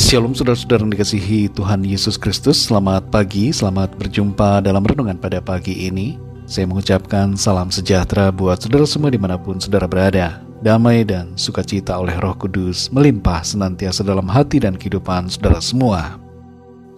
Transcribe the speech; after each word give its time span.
Shalom 0.00 0.32
saudara-saudara 0.32 0.80
yang 0.80 0.96
dikasihi 0.96 1.52
Tuhan 1.52 1.84
Yesus 1.84 2.16
Kristus. 2.16 2.56
Selamat 2.56 3.04
pagi, 3.12 3.52
selamat 3.52 4.00
berjumpa 4.00 4.64
dalam 4.64 4.80
renungan 4.80 5.20
pada 5.20 5.44
pagi 5.44 5.76
ini. 5.76 6.16
Saya 6.48 6.64
mengucapkan 6.64 7.36
salam 7.36 7.68
sejahtera 7.68 8.32
buat 8.32 8.64
saudara 8.64 8.88
semua 8.88 9.12
di 9.12 9.20
mana 9.20 9.36
pun 9.36 9.60
saudara 9.60 9.84
berada. 9.84 10.40
Damai 10.64 11.04
dan 11.04 11.36
sukacita 11.36 12.00
oleh 12.00 12.16
roh 12.16 12.32
kudus 12.32 12.88
melimpah 12.88 13.44
senantiasa 13.44 14.00
dalam 14.00 14.24
hati 14.24 14.64
dan 14.64 14.80
kehidupan 14.80 15.28
saudara 15.28 15.60
semua. 15.60 16.16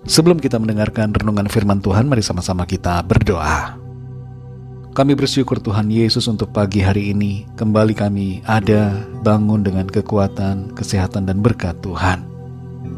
Sebelum 0.07 0.39
kita 0.39 0.62
mendengarkan 0.62 1.11
renungan 1.11 1.50
firman 1.50 1.82
Tuhan, 1.82 2.07
mari 2.07 2.23
sama-sama 2.23 2.71
kita 2.71 3.03
berdoa. 3.03 3.82
Kami 4.95 5.19
bersyukur 5.19 5.59
Tuhan 5.59 5.91
Yesus 5.91 6.30
untuk 6.30 6.55
pagi 6.55 6.79
hari 6.79 7.11
ini. 7.11 7.50
Kembali 7.58 7.99
kami 7.99 8.46
ada 8.46 8.94
bangun 9.27 9.66
dengan 9.66 9.91
kekuatan, 9.91 10.71
kesehatan 10.79 11.27
dan 11.27 11.43
berkat 11.43 11.75
Tuhan. 11.82 12.32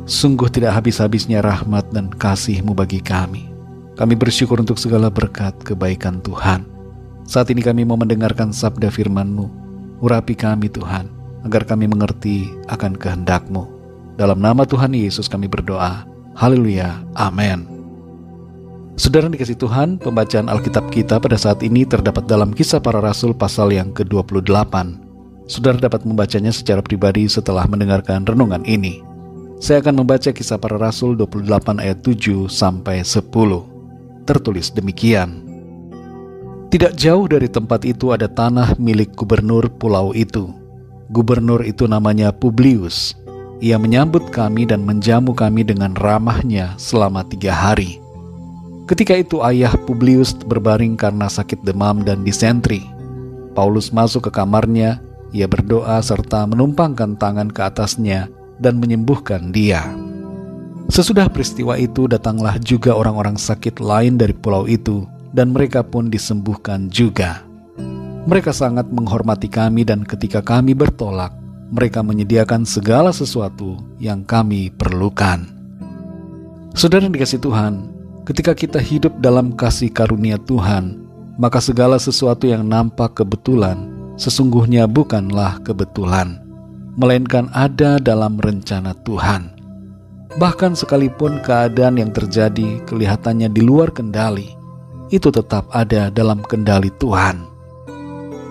Sungguh 0.04 0.52
tidak 0.52 0.76
habis-habisnya 0.76 1.40
rahmat 1.40 1.88
dan 1.88 2.12
kasih-Mu 2.12 2.76
bagi 2.76 3.00
kami. 3.00 3.48
Kami 3.96 4.12
bersyukur 4.12 4.60
untuk 4.60 4.76
segala 4.76 5.08
berkat 5.08 5.56
kebaikan 5.64 6.20
Tuhan. 6.20 6.68
Saat 7.24 7.48
ini 7.48 7.64
kami 7.64 7.88
mau 7.88 7.96
mendengarkan 7.96 8.52
sabda 8.52 8.92
firman-Mu. 8.92 9.48
Urapi 10.04 10.36
kami 10.36 10.68
Tuhan, 10.68 11.08
agar 11.48 11.64
kami 11.64 11.88
mengerti 11.88 12.52
akan 12.68 13.00
kehendak-Mu. 13.00 13.64
Dalam 14.20 14.44
nama 14.44 14.68
Tuhan 14.68 14.92
Yesus 14.92 15.24
kami 15.24 15.48
berdoa. 15.48 16.04
Haleluya. 16.36 17.00
Amin. 17.16 17.64
Saudara 19.00 19.32
dikasih 19.32 19.56
Tuhan, 19.56 19.96
pembacaan 19.96 20.52
Alkitab 20.52 20.92
kita 20.92 21.16
pada 21.16 21.40
saat 21.40 21.64
ini 21.64 21.88
terdapat 21.88 22.28
dalam 22.28 22.52
kisah 22.52 22.78
para 22.78 23.00
rasul 23.00 23.32
pasal 23.32 23.72
yang 23.72 23.88
ke-28. 23.96 25.00
Saudara 25.48 25.80
dapat 25.80 26.04
membacanya 26.04 26.52
secara 26.52 26.84
pribadi 26.84 27.24
setelah 27.24 27.64
mendengarkan 27.64 28.28
renungan 28.28 28.60
ini. 28.68 29.13
Saya 29.64 29.80
akan 29.80 30.04
membaca 30.04 30.28
kisah 30.28 30.60
para 30.60 30.76
rasul 30.76 31.16
28 31.16 31.80
ayat 31.80 32.04
7 32.04 32.52
sampai 32.52 33.00
10. 33.00 33.24
Tertulis 34.28 34.68
demikian. 34.68 35.40
Tidak 36.68 36.92
jauh 36.92 37.24
dari 37.24 37.48
tempat 37.48 37.88
itu 37.88 38.12
ada 38.12 38.28
tanah 38.28 38.76
milik 38.76 39.16
gubernur 39.16 39.72
pulau 39.72 40.12
itu. 40.12 40.52
Gubernur 41.08 41.64
itu 41.64 41.88
namanya 41.88 42.28
Publius. 42.28 43.16
Ia 43.64 43.80
menyambut 43.80 44.28
kami 44.28 44.68
dan 44.68 44.84
menjamu 44.84 45.32
kami 45.32 45.64
dengan 45.64 45.96
ramahnya 45.96 46.76
selama 46.76 47.24
tiga 47.24 47.56
hari. 47.56 47.96
Ketika 48.84 49.16
itu 49.16 49.40
ayah 49.48 49.72
Publius 49.88 50.36
berbaring 50.44 50.92
karena 50.92 51.24
sakit 51.24 51.64
demam 51.64 52.04
dan 52.04 52.20
disentri. 52.20 52.84
Paulus 53.56 53.96
masuk 53.96 54.28
ke 54.28 54.30
kamarnya, 54.36 55.00
ia 55.32 55.48
berdoa 55.48 56.04
serta 56.04 56.44
menumpangkan 56.44 57.16
tangan 57.16 57.48
ke 57.48 57.64
atasnya 57.64 58.28
dan 58.58 58.78
menyembuhkan 58.78 59.50
dia. 59.54 59.82
Sesudah 60.92 61.32
peristiwa 61.32 61.80
itu 61.80 62.04
datanglah 62.04 62.60
juga 62.60 62.92
orang-orang 62.92 63.40
sakit 63.40 63.80
lain 63.80 64.20
dari 64.20 64.36
pulau 64.36 64.68
itu 64.68 65.08
dan 65.32 65.56
mereka 65.56 65.80
pun 65.80 66.12
disembuhkan 66.12 66.92
juga. 66.92 67.40
Mereka 68.28 68.52
sangat 68.52 68.88
menghormati 68.92 69.48
kami 69.48 69.84
dan 69.84 70.04
ketika 70.04 70.44
kami 70.44 70.76
bertolak, 70.76 71.32
mereka 71.72 72.04
menyediakan 72.04 72.68
segala 72.68 73.16
sesuatu 73.16 73.80
yang 73.96 74.24
kami 74.28 74.68
perlukan. 74.72 75.48
Saudara 76.76 77.08
yang 77.08 77.16
dikasih 77.16 77.40
Tuhan, 77.40 77.88
ketika 78.28 78.52
kita 78.52 78.80
hidup 78.80 79.16
dalam 79.24 79.56
kasih 79.56 79.88
karunia 79.88 80.36
Tuhan, 80.36 81.00
maka 81.40 81.64
segala 81.64 81.96
sesuatu 81.96 82.44
yang 82.44 82.62
nampak 82.62 83.24
kebetulan 83.24 83.88
sesungguhnya 84.20 84.86
bukanlah 84.86 85.58
kebetulan 85.64 86.43
melainkan 86.94 87.50
ada 87.54 87.98
dalam 87.98 88.38
rencana 88.38 88.94
Tuhan. 89.02 89.54
Bahkan 90.34 90.74
sekalipun 90.74 91.38
keadaan 91.46 91.98
yang 91.98 92.10
terjadi 92.10 92.82
kelihatannya 92.90 93.50
di 93.54 93.62
luar 93.62 93.94
kendali, 93.94 94.50
itu 95.14 95.30
tetap 95.30 95.70
ada 95.70 96.10
dalam 96.10 96.42
kendali 96.42 96.90
Tuhan. 96.98 97.46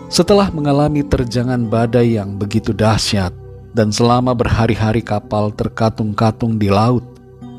Setelah 0.08 0.54
mengalami 0.54 1.04
terjangan 1.04 1.68
badai 1.68 2.16
yang 2.22 2.40
begitu 2.40 2.72
dahsyat 2.72 3.34
dan 3.74 3.90
selama 3.90 4.32
berhari-hari 4.38 5.02
kapal 5.02 5.52
terkatung-katung 5.52 6.56
di 6.56 6.70
laut, 6.70 7.04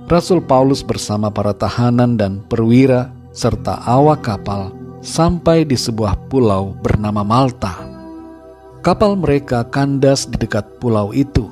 Rasul 0.06 0.40
Paulus 0.44 0.84
bersama 0.84 1.28
para 1.28 1.52
tahanan 1.52 2.16
dan 2.16 2.44
perwira 2.46 3.10
serta 3.34 3.82
awak 3.88 4.24
kapal 4.24 4.70
sampai 5.04 5.68
di 5.68 5.76
sebuah 5.76 6.30
pulau 6.32 6.72
bernama 6.80 7.20
Malta. 7.20 7.93
Kapal 8.84 9.16
mereka 9.16 9.64
kandas 9.64 10.28
di 10.28 10.36
dekat 10.36 10.76
pulau 10.76 11.08
itu. 11.16 11.48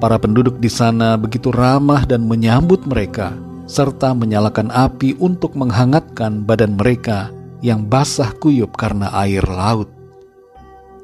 Para 0.00 0.16
penduduk 0.16 0.56
di 0.56 0.72
sana 0.72 1.20
begitu 1.20 1.52
ramah 1.52 2.08
dan 2.08 2.24
menyambut 2.24 2.88
mereka, 2.88 3.36
serta 3.68 4.16
menyalakan 4.16 4.72
api 4.72 5.12
untuk 5.20 5.52
menghangatkan 5.52 6.48
badan 6.48 6.80
mereka 6.80 7.28
yang 7.60 7.84
basah 7.84 8.32
kuyup 8.40 8.80
karena 8.80 9.12
air 9.28 9.44
laut. 9.44 9.92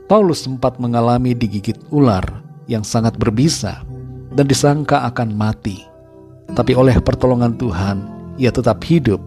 Paulus 0.08 0.48
sempat 0.48 0.80
mengalami 0.80 1.36
digigit 1.36 1.76
ular 1.92 2.24
yang 2.64 2.80
sangat 2.80 3.20
berbisa 3.20 3.84
dan 4.32 4.48
disangka 4.48 5.04
akan 5.12 5.36
mati. 5.36 5.84
Tapi 6.56 6.72
oleh 6.72 6.96
pertolongan 7.04 7.60
Tuhan, 7.60 7.96
ia 8.40 8.48
tetap 8.48 8.80
hidup 8.80 9.20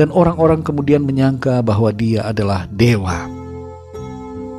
dan 0.00 0.08
orang-orang 0.16 0.64
kemudian 0.64 1.04
menyangka 1.04 1.60
bahwa 1.60 1.92
dia 1.92 2.24
adalah 2.24 2.64
dewa. 2.72 3.41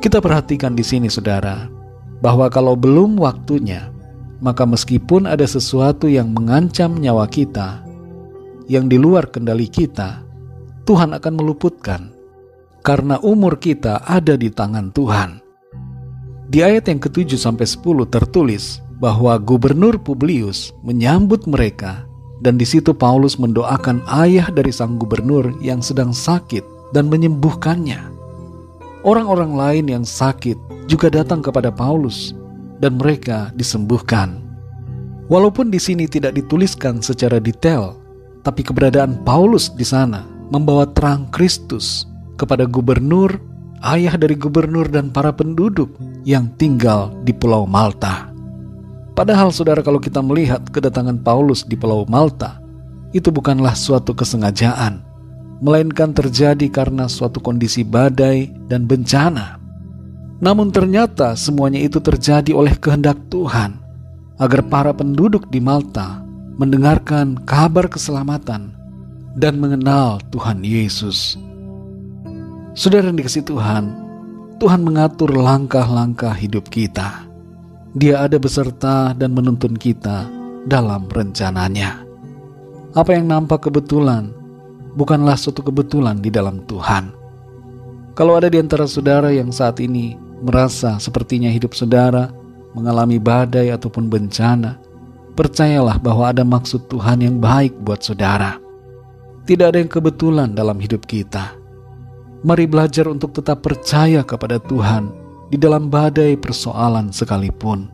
Kita 0.04 0.20
perhatikan 0.20 0.76
di 0.76 0.84
sini 0.84 1.08
saudara, 1.08 1.64
bahwa 2.20 2.52
kalau 2.52 2.76
belum 2.76 3.16
waktunya, 3.16 3.88
maka 4.44 4.68
meskipun 4.68 5.24
ada 5.24 5.48
sesuatu 5.48 6.12
yang 6.12 6.28
mengancam 6.28 7.00
nyawa 7.00 7.24
kita, 7.24 7.80
yang 8.68 8.84
di 8.84 9.00
luar 9.00 9.32
kendali 9.32 9.64
kita, 9.64 10.20
Tuhan 10.84 11.16
akan 11.16 11.32
meluputkan. 11.32 12.12
Karena 12.84 13.16
umur 13.24 13.56
kita 13.56 14.04
ada 14.04 14.36
di 14.36 14.52
tangan 14.52 14.92
Tuhan. 14.92 15.40
Di 16.52 16.60
ayat 16.60 16.92
yang 16.92 17.00
ke-7 17.00 17.40
sampai 17.40 17.64
10 17.64 18.04
tertulis 18.04 18.84
bahwa 19.00 19.40
Gubernur 19.40 19.96
Publius 19.96 20.76
menyambut 20.84 21.48
mereka 21.48 22.04
dan 22.44 22.60
di 22.60 22.68
situ 22.68 22.92
Paulus 22.92 23.40
mendoakan 23.40 24.04
ayah 24.20 24.52
dari 24.52 24.68
sang 24.68 25.00
gubernur 25.00 25.48
yang 25.64 25.80
sedang 25.80 26.12
sakit 26.12 26.92
dan 26.92 27.08
menyembuhkannya. 27.08 28.13
Orang-orang 29.04 29.52
lain 29.52 29.86
yang 29.92 30.04
sakit 30.04 30.56
juga 30.88 31.12
datang 31.12 31.44
kepada 31.44 31.68
Paulus 31.68 32.32
dan 32.80 32.96
mereka 32.96 33.52
disembuhkan. 33.52 34.40
Walaupun 35.28 35.68
di 35.68 35.76
sini 35.76 36.08
tidak 36.08 36.36
dituliskan 36.36 37.04
secara 37.04 37.36
detail, 37.36 38.00
tapi 38.44 38.64
keberadaan 38.64 39.20
Paulus 39.24 39.72
di 39.72 39.84
sana 39.84 40.24
membawa 40.48 40.88
terang 40.88 41.28
Kristus 41.32 42.08
kepada 42.40 42.64
gubernur, 42.64 43.36
ayah 43.84 44.16
dari 44.16 44.36
gubernur 44.36 44.88
dan 44.88 45.12
para 45.12 45.32
penduduk 45.32 45.92
yang 46.24 46.48
tinggal 46.56 47.12
di 47.24 47.32
Pulau 47.32 47.64
Malta. 47.68 48.32
Padahal 49.12 49.52
saudara 49.52 49.84
kalau 49.84 50.00
kita 50.00 50.24
melihat 50.24 50.64
kedatangan 50.72 51.20
Paulus 51.20 51.60
di 51.64 51.76
Pulau 51.76 52.08
Malta, 52.08 52.60
itu 53.14 53.30
bukanlah 53.30 53.76
suatu 53.78 54.16
kesengajaan, 54.16 55.00
melainkan 55.62 56.10
terjadi 56.10 56.66
karena 56.72 57.06
suatu 57.06 57.38
kondisi 57.38 57.86
badai 57.86 58.50
dan 58.66 58.88
bencana. 58.88 59.60
Namun 60.42 60.74
ternyata 60.74 61.38
semuanya 61.38 61.78
itu 61.78 62.02
terjadi 62.02 62.50
oleh 62.50 62.74
kehendak 62.74 63.16
Tuhan 63.30 63.78
agar 64.42 64.66
para 64.66 64.90
penduduk 64.90 65.46
di 65.48 65.62
Malta 65.62 66.24
mendengarkan 66.58 67.38
kabar 67.46 67.86
keselamatan 67.86 68.74
dan 69.38 69.58
mengenal 69.58 70.22
Tuhan 70.30 70.62
Yesus. 70.62 71.38
Saudara 72.74 73.10
yang 73.10 73.18
dikasih 73.18 73.46
Tuhan, 73.46 73.94
Tuhan 74.58 74.82
mengatur 74.82 75.34
langkah-langkah 75.34 76.34
hidup 76.34 76.70
kita. 76.70 77.26
Dia 77.94 78.26
ada 78.26 78.38
beserta 78.42 79.14
dan 79.14 79.30
menuntun 79.34 79.78
kita 79.78 80.26
dalam 80.66 81.06
rencananya. 81.06 82.02
Apa 82.94 83.14
yang 83.14 83.30
nampak 83.30 83.70
kebetulan 83.70 84.34
bukanlah 84.94 85.34
suatu 85.34 85.60
kebetulan 85.60 86.22
di 86.22 86.30
dalam 86.30 86.62
Tuhan. 86.66 87.12
Kalau 88.14 88.38
ada 88.38 88.46
di 88.46 88.62
antara 88.62 88.86
saudara 88.86 89.34
yang 89.34 89.50
saat 89.50 89.82
ini 89.82 90.14
merasa 90.42 91.02
sepertinya 91.02 91.50
hidup 91.50 91.74
saudara 91.74 92.30
mengalami 92.74 93.18
badai 93.18 93.70
ataupun 93.74 94.06
bencana, 94.10 94.78
percayalah 95.38 95.98
bahwa 95.98 96.30
ada 96.30 96.46
maksud 96.46 96.86
Tuhan 96.90 97.22
yang 97.22 97.36
baik 97.38 97.74
buat 97.82 98.02
saudara. 98.02 98.58
Tidak 99.44 99.66
ada 99.66 99.78
yang 99.78 99.90
kebetulan 99.90 100.54
dalam 100.54 100.78
hidup 100.78 101.04
kita. 101.06 101.54
Mari 102.44 102.68
belajar 102.68 103.08
untuk 103.08 103.32
tetap 103.32 103.64
percaya 103.64 104.20
kepada 104.20 104.60
Tuhan 104.60 105.08
di 105.48 105.56
dalam 105.56 105.88
badai 105.88 106.36
persoalan 106.36 107.08
sekalipun. 107.14 107.88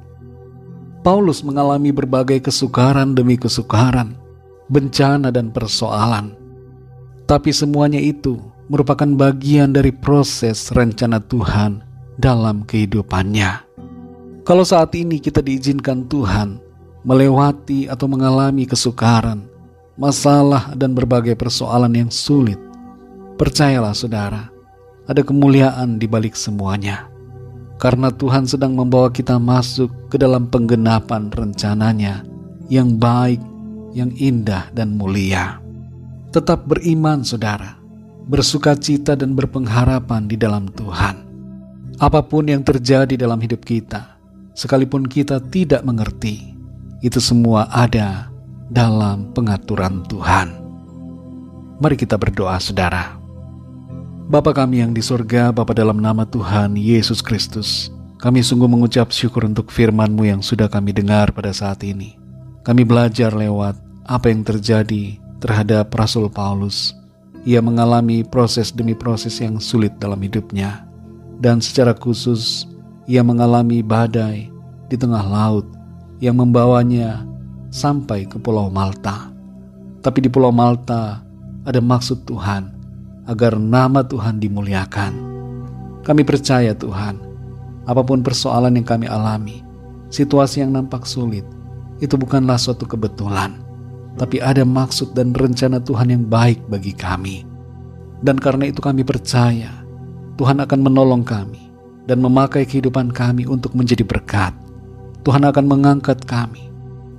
Paulus 1.00 1.40
mengalami 1.40 1.96
berbagai 1.96 2.44
kesukaran 2.44 3.16
demi 3.16 3.40
kesukaran, 3.40 4.20
bencana 4.68 5.32
dan 5.32 5.48
persoalan. 5.48 6.39
Tapi 7.30 7.54
semuanya 7.54 8.02
itu 8.02 8.42
merupakan 8.66 9.06
bagian 9.06 9.70
dari 9.70 9.94
proses 9.94 10.74
rencana 10.74 11.22
Tuhan 11.22 11.78
dalam 12.18 12.66
kehidupannya. 12.66 13.70
Kalau 14.42 14.66
saat 14.66 14.98
ini 14.98 15.22
kita 15.22 15.38
diizinkan 15.38 16.10
Tuhan 16.10 16.58
melewati 17.06 17.86
atau 17.86 18.10
mengalami 18.10 18.66
kesukaran, 18.66 19.46
masalah, 19.94 20.74
dan 20.74 20.90
berbagai 20.90 21.38
persoalan 21.38 21.94
yang 21.94 22.10
sulit, 22.10 22.58
percayalah 23.38 23.94
saudara, 23.94 24.50
ada 25.06 25.22
kemuliaan 25.22 26.02
di 26.02 26.10
balik 26.10 26.34
semuanya. 26.34 27.06
Karena 27.78 28.10
Tuhan 28.10 28.50
sedang 28.50 28.74
membawa 28.74 29.06
kita 29.06 29.38
masuk 29.38 30.10
ke 30.10 30.18
dalam 30.18 30.50
penggenapan 30.50 31.30
rencananya 31.30 32.26
yang 32.66 32.98
baik, 32.98 33.38
yang 33.94 34.10
indah, 34.18 34.66
dan 34.74 34.98
mulia. 34.98 35.59
Tetap 36.30 36.62
beriman 36.62 37.26
saudara, 37.26 37.74
bersuka 38.30 38.78
cita 38.78 39.18
dan 39.18 39.34
berpengharapan 39.34 40.30
di 40.30 40.38
dalam 40.38 40.70
Tuhan. 40.70 41.26
Apa 41.98 42.22
pun 42.22 42.46
yang 42.46 42.62
terjadi 42.62 43.18
dalam 43.18 43.42
hidup 43.42 43.66
kita, 43.66 44.14
sekalipun 44.54 45.10
kita 45.10 45.42
tidak 45.50 45.82
mengerti, 45.82 46.54
itu 47.02 47.18
semua 47.18 47.66
ada 47.74 48.30
dalam 48.70 49.34
pengaturan 49.34 50.06
Tuhan. 50.06 50.54
Mari 51.82 51.98
kita 51.98 52.14
berdoa 52.14 52.62
saudara. 52.62 53.18
Bapa 54.30 54.54
kami 54.54 54.86
yang 54.86 54.94
di 54.94 55.02
surga, 55.02 55.50
Bapa 55.50 55.74
dalam 55.74 55.98
nama 55.98 56.22
Tuhan 56.22 56.78
Yesus 56.78 57.18
Kristus, 57.26 57.90
kami 58.22 58.46
sungguh 58.46 58.70
mengucap 58.70 59.10
syukur 59.10 59.50
untuk 59.50 59.74
firman-Mu 59.74 60.30
yang 60.30 60.46
sudah 60.46 60.70
kami 60.70 60.94
dengar 60.94 61.34
pada 61.34 61.50
saat 61.50 61.82
ini. 61.82 62.14
Kami 62.62 62.86
belajar 62.86 63.34
lewat 63.34 63.74
apa 64.06 64.30
yang 64.30 64.46
terjadi 64.46 65.18
terhadap 65.40 65.90
Rasul 65.96 66.28
Paulus. 66.28 66.94
Ia 67.48 67.64
mengalami 67.64 68.20
proses 68.20 68.68
demi 68.68 68.92
proses 68.92 69.40
yang 69.40 69.56
sulit 69.56 69.96
dalam 69.96 70.20
hidupnya. 70.20 70.84
Dan 71.40 71.64
secara 71.64 71.96
khusus, 71.96 72.68
ia 73.08 73.24
mengalami 73.24 73.80
badai 73.80 74.52
di 74.92 74.96
tengah 75.00 75.24
laut 75.24 75.64
yang 76.20 76.36
membawanya 76.36 77.24
sampai 77.72 78.28
ke 78.28 78.36
Pulau 78.36 78.68
Malta. 78.68 79.32
Tapi 80.04 80.18
di 80.20 80.28
Pulau 80.28 80.52
Malta 80.52 81.24
ada 81.64 81.80
maksud 81.80 82.28
Tuhan 82.28 82.68
agar 83.24 83.56
nama 83.56 84.04
Tuhan 84.04 84.36
dimuliakan. 84.36 85.12
Kami 86.04 86.22
percaya 86.24 86.76
Tuhan, 86.76 87.16
apa 87.88 88.02
pun 88.04 88.20
persoalan 88.20 88.76
yang 88.76 88.84
kami 88.84 89.08
alami, 89.08 89.64
situasi 90.12 90.60
yang 90.60 90.74
nampak 90.74 91.06
sulit, 91.08 91.44
itu 92.00 92.16
bukanlah 92.16 92.56
suatu 92.56 92.88
kebetulan, 92.88 93.56
tapi 94.18 94.42
ada 94.42 94.66
maksud 94.66 95.14
dan 95.14 95.30
rencana 95.36 95.78
Tuhan 95.78 96.10
yang 96.10 96.24
baik 96.26 96.66
bagi 96.66 96.96
kami. 96.96 97.46
Dan 98.20 98.36
karena 98.36 98.68
itu 98.68 98.82
kami 98.82 99.06
percaya 99.06 99.80
Tuhan 100.36 100.60
akan 100.60 100.80
menolong 100.80 101.24
kami 101.24 101.70
dan 102.08 102.20
memakai 102.24 102.64
kehidupan 102.64 103.12
kami 103.12 103.44
untuk 103.44 103.76
menjadi 103.76 104.04
berkat. 104.04 104.56
Tuhan 105.20 105.44
akan 105.44 105.64
mengangkat 105.68 106.24
kami 106.24 106.72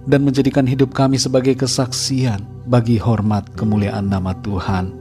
dan 0.09 0.25
menjadikan 0.25 0.65
hidup 0.65 0.93
kami 0.97 1.21
sebagai 1.21 1.53
kesaksian 1.53 2.41
bagi 2.65 2.97
hormat 2.97 3.45
kemuliaan 3.53 4.09
nama 4.09 4.33
Tuhan. 4.41 4.93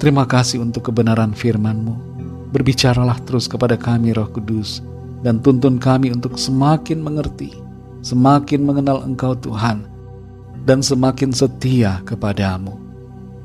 Terima 0.00 0.24
kasih 0.24 0.64
untuk 0.64 0.88
kebenaran 0.88 1.36
firman-Mu. 1.36 2.08
Berbicaralah 2.50 3.20
terus 3.28 3.44
kepada 3.44 3.76
kami 3.76 4.16
Roh 4.16 4.32
Kudus 4.32 4.80
dan 5.20 5.44
tuntun 5.44 5.76
kami 5.76 6.08
untuk 6.16 6.40
semakin 6.40 7.04
mengerti, 7.04 7.52
semakin 8.00 8.64
mengenal 8.64 9.04
Engkau 9.04 9.36
Tuhan, 9.36 9.84
dan 10.70 10.86
semakin 10.86 11.34
setia 11.34 11.98
kepadamu. 12.06 12.78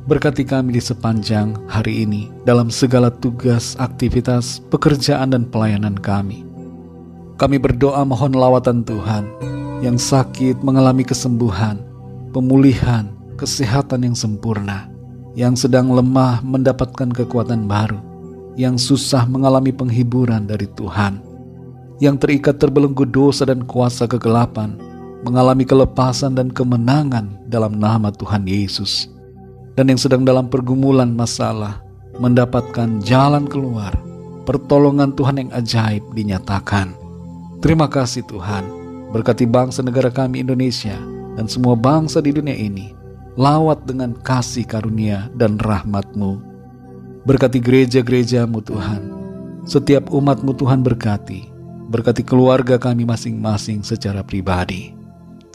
Berkati 0.06 0.46
kami 0.46 0.78
di 0.78 0.82
sepanjang 0.86 1.58
hari 1.66 2.06
ini 2.06 2.30
dalam 2.46 2.70
segala 2.70 3.10
tugas, 3.10 3.74
aktivitas, 3.82 4.62
pekerjaan, 4.70 5.34
dan 5.34 5.50
pelayanan 5.50 5.98
kami. 5.98 6.46
Kami 7.42 7.58
berdoa 7.58 8.06
mohon 8.06 8.38
lawatan 8.38 8.86
Tuhan 8.86 9.26
yang 9.82 9.98
sakit 9.98 10.62
mengalami 10.62 11.02
kesembuhan, 11.02 11.82
pemulihan, 12.30 13.10
kesehatan 13.42 14.06
yang 14.06 14.14
sempurna, 14.14 14.86
yang 15.34 15.58
sedang 15.58 15.98
lemah 15.98 16.46
mendapatkan 16.46 17.10
kekuatan 17.10 17.66
baru, 17.66 17.98
yang 18.54 18.78
susah 18.78 19.26
mengalami 19.26 19.74
penghiburan 19.74 20.46
dari 20.46 20.70
Tuhan, 20.78 21.26
yang 21.98 22.22
terikat 22.22 22.62
terbelenggu 22.62 23.10
dosa 23.10 23.50
dan 23.50 23.66
kuasa 23.66 24.06
kegelapan, 24.06 24.78
mengalami 25.26 25.66
kelepasan 25.66 26.38
dan 26.38 26.54
kemenangan 26.54 27.42
dalam 27.50 27.82
nama 27.82 28.14
Tuhan 28.14 28.46
Yesus, 28.46 29.10
dan 29.74 29.90
yang 29.90 29.98
sedang 29.98 30.22
dalam 30.22 30.48
pergumulan 30.48 31.10
masalah 31.10 31.82
mendapatkan 32.22 33.02
jalan 33.02 33.50
keluar, 33.50 33.98
pertolongan 34.46 35.18
Tuhan 35.18 35.42
yang 35.42 35.50
ajaib 35.58 36.06
dinyatakan. 36.14 36.94
Terima 37.60 37.90
kasih 37.90 38.22
Tuhan 38.30 38.86
Berkati 39.16 39.48
bangsa 39.48 39.80
negara 39.80 40.12
kami 40.12 40.44
Indonesia 40.44 41.00
dan 41.40 41.48
semua 41.48 41.72
bangsa 41.80 42.20
di 42.20 42.36
dunia 42.36 42.52
ini. 42.52 42.92
Lawat 43.40 43.88
dengan 43.88 44.12
kasih 44.12 44.68
karunia 44.68 45.32
dan 45.40 45.56
rahmatmu. 45.56 46.40
Berkati 47.24 47.64
gereja-gerejamu 47.64 48.60
Tuhan. 48.64 49.02
Setiap 49.64 50.12
umatmu 50.12 50.52
Tuhan 50.56 50.84
berkati. 50.84 51.48
Berkati 51.92 52.28
keluarga 52.28 52.76
kami 52.76 53.08
masing-masing 53.08 53.88
secara 53.88 54.20
pribadi. 54.20 54.95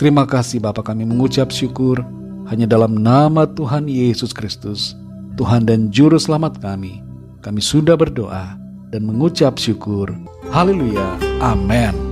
Terima 0.00 0.24
kasih 0.24 0.64
Bapak 0.64 0.88
kami 0.88 1.04
mengucap 1.04 1.52
syukur 1.52 2.00
hanya 2.48 2.64
dalam 2.64 2.96
nama 3.04 3.44
Tuhan 3.44 3.84
Yesus 3.84 4.32
Kristus, 4.32 4.96
Tuhan 5.36 5.68
dan 5.68 5.92
Juru 5.92 6.16
Selamat 6.16 6.56
kami. 6.56 7.04
Kami 7.44 7.60
sudah 7.60 8.00
berdoa 8.00 8.56
dan 8.88 9.04
mengucap 9.04 9.60
syukur. 9.60 10.08
Haleluya. 10.48 11.20
Amin. 11.44 12.09